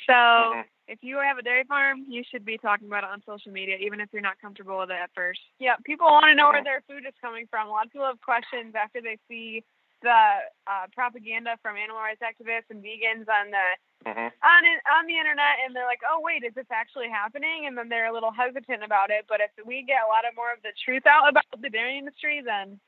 [0.06, 0.64] So Mhm.
[0.86, 3.76] if you have a dairy farm, you should be talking about it on social media,
[3.76, 5.40] even if you're not comfortable with it at first.
[5.58, 6.64] Yeah, people want to know where Mhm.
[6.64, 7.68] their food is coming from.
[7.68, 9.64] A lot of people have questions after they see
[10.00, 15.06] the uh, propaganda from animal rights activists and vegans on the hmm on it, on
[15.06, 18.12] the internet and they're like, "Oh, wait, is this actually happening?" And then they're a
[18.12, 19.26] little hesitant about it.
[19.28, 21.98] But if we get a lot of more of the truth out about the dairy
[21.98, 22.78] industry, then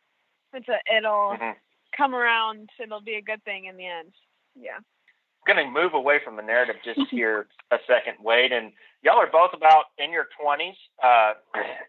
[0.53, 1.51] it's a, it'll hmm
[1.97, 2.71] come around.
[2.83, 4.13] It'll be a good thing in the end.
[4.55, 4.77] Yeah.
[4.77, 8.53] I'm going to move away from the narrative just here a second, Wade.
[8.53, 8.73] And
[9.03, 10.77] y'all are both about in your 20s.
[11.03, 11.35] Uh,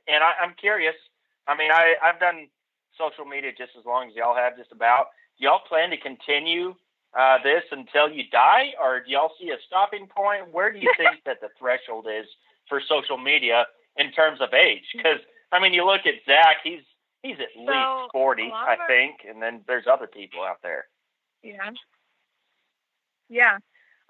[0.08, 0.96] and I, I'm curious.
[1.48, 2.48] I mean, I, I've done
[2.98, 5.08] social media just as long as y'all have, just about.
[5.40, 6.76] Do y'all plan to continue
[7.18, 10.54] uh, this until you die, or do y'all see a stopping point?
[10.54, 12.26] Where do you think that the threshold is
[12.70, 13.66] for social media
[13.98, 14.86] in terms of age?
[14.96, 15.20] Because
[15.52, 16.84] I mean, you look at Zach; he's
[17.24, 20.88] he's at So, least 40, I our- think, and then there's other people out there.
[21.44, 21.72] Yeah.
[23.30, 23.58] Yeah.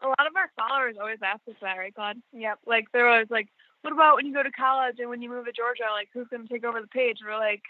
[0.01, 2.21] A lot of our followers always ask us that, right, Claude?
[2.33, 2.59] Yep.
[2.65, 3.47] Like they're always like,
[3.81, 5.83] "What about when you go to college and when you move to Georgia?
[5.91, 7.61] Like, who's going to take over the page?" We're like,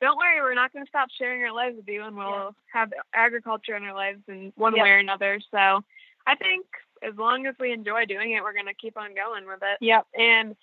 [0.00, 2.92] "Don't worry, we're not going to stop sharing our lives with you, and we'll have
[3.14, 4.82] agriculture in our lives in one Yep.
[4.82, 5.82] way or another." So,
[6.26, 6.66] I think
[7.02, 9.78] as long as we enjoy doing it, we're going to keep on going with it.
[9.80, 10.06] Yep.
[10.18, 10.54] And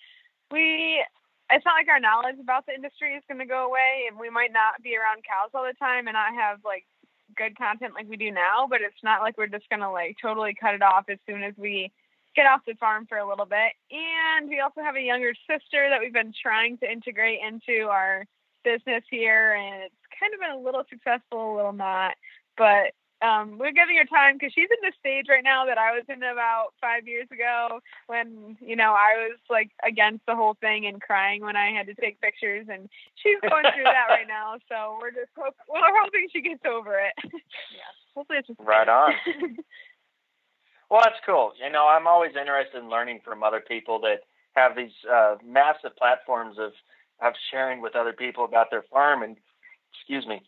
[0.52, 1.04] we,
[1.52, 4.30] it's not like our knowledge about the industry is going to go away, and we
[4.30, 6.84] might not be around cows all the time and not have like
[7.36, 10.54] good content like we do now, but it's not like we're just gonna like totally
[10.54, 11.90] cut it off as soon as we
[12.36, 13.72] get off the farm for a little bit.
[13.90, 18.24] And we also have a younger sister that we've been trying to integrate into our
[18.64, 22.14] business here, and it's kind of been a little successful, a little not.
[22.56, 25.92] But um, we're giving her time because she's in the stage right now that I
[25.92, 30.54] was in about five years ago when you know I was like against the whole
[30.60, 34.28] thing and crying when I had to take pictures, and she's going through that right
[34.28, 34.56] now.
[34.68, 37.12] So we're just hope- we're hoping she gets over it.
[37.24, 39.12] yeah, hopefully it's just Right on.
[40.90, 41.52] Well, that's cool.
[41.64, 44.22] You know, I'm always interested in learning from other people that
[44.56, 46.72] have these uh, massive platforms of
[47.22, 49.36] of sharing with other people about their farm and
[49.94, 50.42] excuse me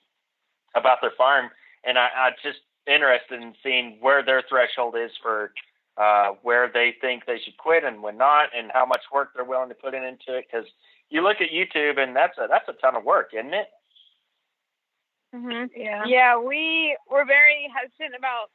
[0.75, 1.51] about their farm,
[1.85, 5.53] and I, I'm just interested in seeing where their threshold is for
[5.97, 9.45] uh, where they think they should quit and when not, and how much work they're
[9.45, 10.47] willing to put in into it.
[10.51, 10.67] Because
[11.11, 13.69] you look at YouTube, and that's a that's a ton of work, isn't it?
[15.35, 16.05] hmm Yeah.
[16.07, 18.51] Yeah, we were very hesitant about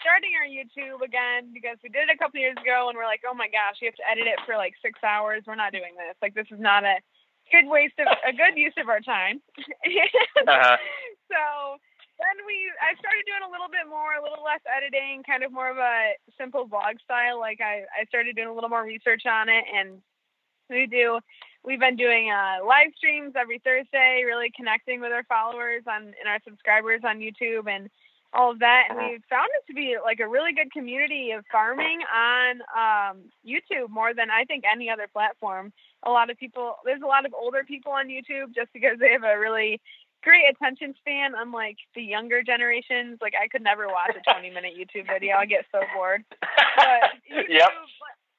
[0.00, 3.22] starting our YouTube again because we did it a couple years ago and we're like,
[3.28, 5.44] oh my gosh, you have to edit it for like six hours.
[5.46, 6.16] We're not doing this.
[6.22, 6.96] Like, this is not a
[7.52, 9.40] good waste of a good use of our time.
[10.40, 10.76] Uh-huh.
[11.28, 11.76] so
[12.20, 15.50] then we, I started doing a little bit more, a little less editing, kind of
[15.50, 17.40] more of a simple vlog style.
[17.40, 19.98] Like, I, I started doing a little more research on it and
[20.70, 21.18] we do
[21.64, 26.28] we've been doing uh, live streams every thursday really connecting with our followers on and
[26.28, 27.90] our subscribers on youtube and
[28.32, 28.84] all of that.
[28.88, 33.18] And we've found it to be like a really good community of farming on um,
[33.46, 35.72] youtube more than i think any other platform.
[36.04, 39.10] A lot of people there's a lot of older people on youtube just because they
[39.12, 39.80] have a really
[40.22, 44.72] great attention span unlike the younger generations like i could never watch a 20 minute
[44.76, 47.70] youtube video i get so bored but YouTube, Yep.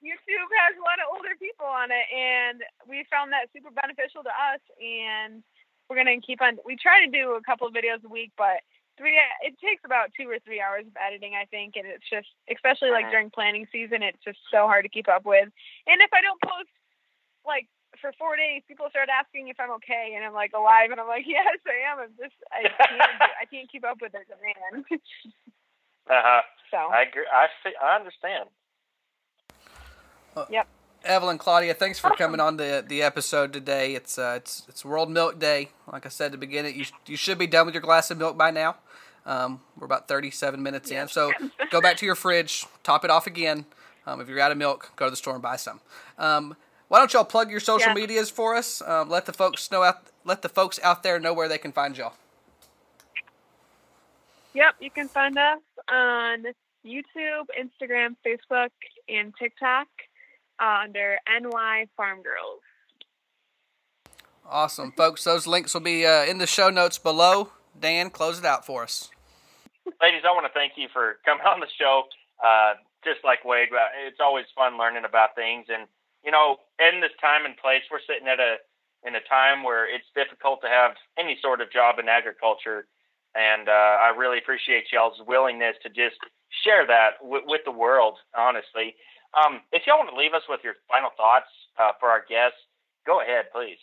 [0.01, 4.25] YouTube has a lot of older people on it, and we found that super beneficial
[4.25, 4.61] to us.
[4.81, 5.45] And
[5.87, 6.57] we're gonna keep on.
[6.65, 8.65] We try to do a couple of videos a week, but
[8.97, 9.13] three.
[9.45, 12.89] It takes about two or three hours of editing, I think, and it's just, especially
[12.89, 13.21] like uh-huh.
[13.21, 15.47] during planning season, it's just so hard to keep up with.
[15.85, 16.73] And if I don't post
[17.45, 17.69] like
[17.99, 21.07] for four days, people start asking if I'm okay, and I'm like alive, and I'm
[21.07, 21.99] like, yes, I am.
[21.99, 24.85] I'm just, I can't, I can't keep up with their demand.
[26.09, 26.41] Uh-huh.
[26.71, 27.25] so I agree.
[27.31, 28.49] I see, I understand.
[30.49, 30.67] Yep.
[31.05, 33.93] Evelyn, Claudia, thanks for coming on the the episode today.
[33.93, 35.69] It's uh, it's it's World Milk Day.
[35.91, 38.17] Like I said at the beginning, you you should be done with your glass of
[38.17, 38.77] milk by now.
[39.25, 41.31] Um, we're about 37 minutes in, so
[41.69, 43.65] go back to your fridge, top it off again.
[44.07, 45.79] Um, if you're out of milk, go to the store and buy some.
[46.17, 46.55] Um,
[46.91, 47.93] why don't y'all plug your social Yeah.
[47.93, 48.81] medias for us?
[48.81, 51.71] Um, let the folks know out let the folks out there know where they can
[51.71, 52.15] find y'all.
[54.53, 56.43] Yep, you can find us on
[56.85, 58.71] YouTube, Instagram, Facebook,
[59.07, 59.87] and TikTok
[60.59, 62.59] under NY Farm Girls.
[64.45, 65.23] Awesome, folks.
[65.23, 67.51] Those links will be uh, in the show notes below.
[67.79, 69.09] Dan, close it out for us.
[70.01, 72.03] Ladies, I want to thank you for coming on the show.
[72.43, 72.73] Uh,
[73.05, 75.67] just like Wade, uh, it's always fun learning about things.
[75.69, 75.87] And,
[76.23, 78.57] you know, in this time and place, we're sitting at a
[79.05, 82.85] in a time where it's difficult to have any sort of job in agriculture.
[83.33, 86.21] And uh, I really appreciate y'all's willingness to just
[86.63, 88.93] share that w- with the world, honestly.
[89.33, 91.49] Um, if y'all want to leave us with your final thoughts
[91.79, 92.59] uh, for our guests,
[93.07, 93.79] go ahead, please.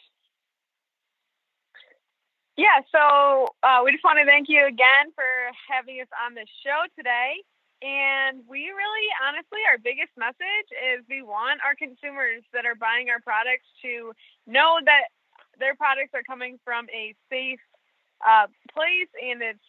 [2.56, 5.24] Yeah, so uh, we just want to thank you again for
[5.70, 7.38] having us on the show today.
[7.80, 13.06] And we really, honestly, our biggest message is we want our consumers that are buying
[13.08, 14.10] our products to
[14.46, 15.14] know that
[15.58, 17.62] their products are coming from a safe
[18.26, 19.62] uh, place, and it's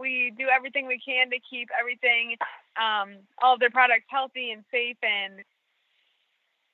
[0.00, 2.36] we do everything we can to keep everything,
[2.80, 4.96] um, all of their products healthy and safe.
[5.04, 5.44] And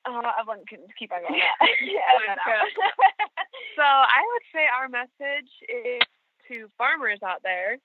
[0.07, 1.35] uh, Evelyn can keep on going.
[1.83, 1.99] Yeah,
[3.75, 6.01] so I would say our message is
[6.47, 7.77] to farmers out there: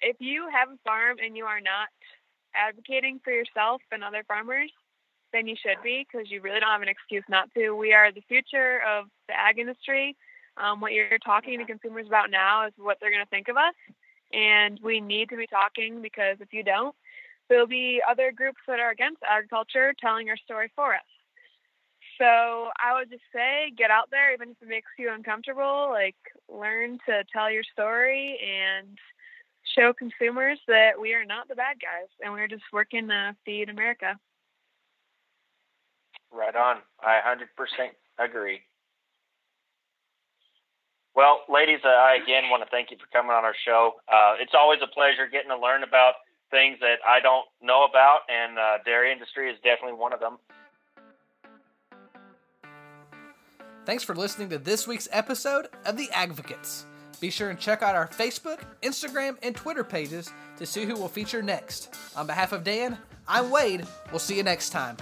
[0.00, 1.88] if you have a farm and you are not
[2.54, 4.70] advocating for yourself and other farmers,
[5.32, 7.72] then you should be because you really don't have an excuse not to.
[7.72, 10.16] We are the future of the ag industry.
[10.56, 13.56] Um, what you're talking to consumers about now is what they're going to think of
[13.56, 13.74] us,
[14.32, 16.94] and we need to be talking because if you don't,
[17.48, 21.06] there'll be other groups that are against agriculture telling our story for us.
[22.18, 25.88] So I would just say get out there, even if it makes you uncomfortable.
[25.90, 26.16] Like
[26.48, 28.98] learn to tell your story and
[29.76, 33.68] show consumers that we are not the bad guys and we're just working to feed
[33.68, 34.18] America.
[36.32, 36.78] Right on.
[37.00, 37.46] I 100%
[38.18, 38.60] agree.
[41.14, 43.94] Well, ladies, uh, I again want to thank you for coming on our show.
[44.08, 46.14] Uh, it's always a pleasure getting to learn about
[46.50, 50.38] things that I don't know about, and uh, dairy industry is definitely one of them.
[53.86, 56.84] Thanks for listening to this week's episode of The Agvocates.
[57.20, 61.08] Be sure and check out our Facebook, Instagram, and Twitter pages to see who will
[61.08, 61.94] feature next.
[62.16, 62.96] On behalf of Dan,
[63.28, 63.86] I'm Wade.
[64.10, 64.96] We'll see you next time.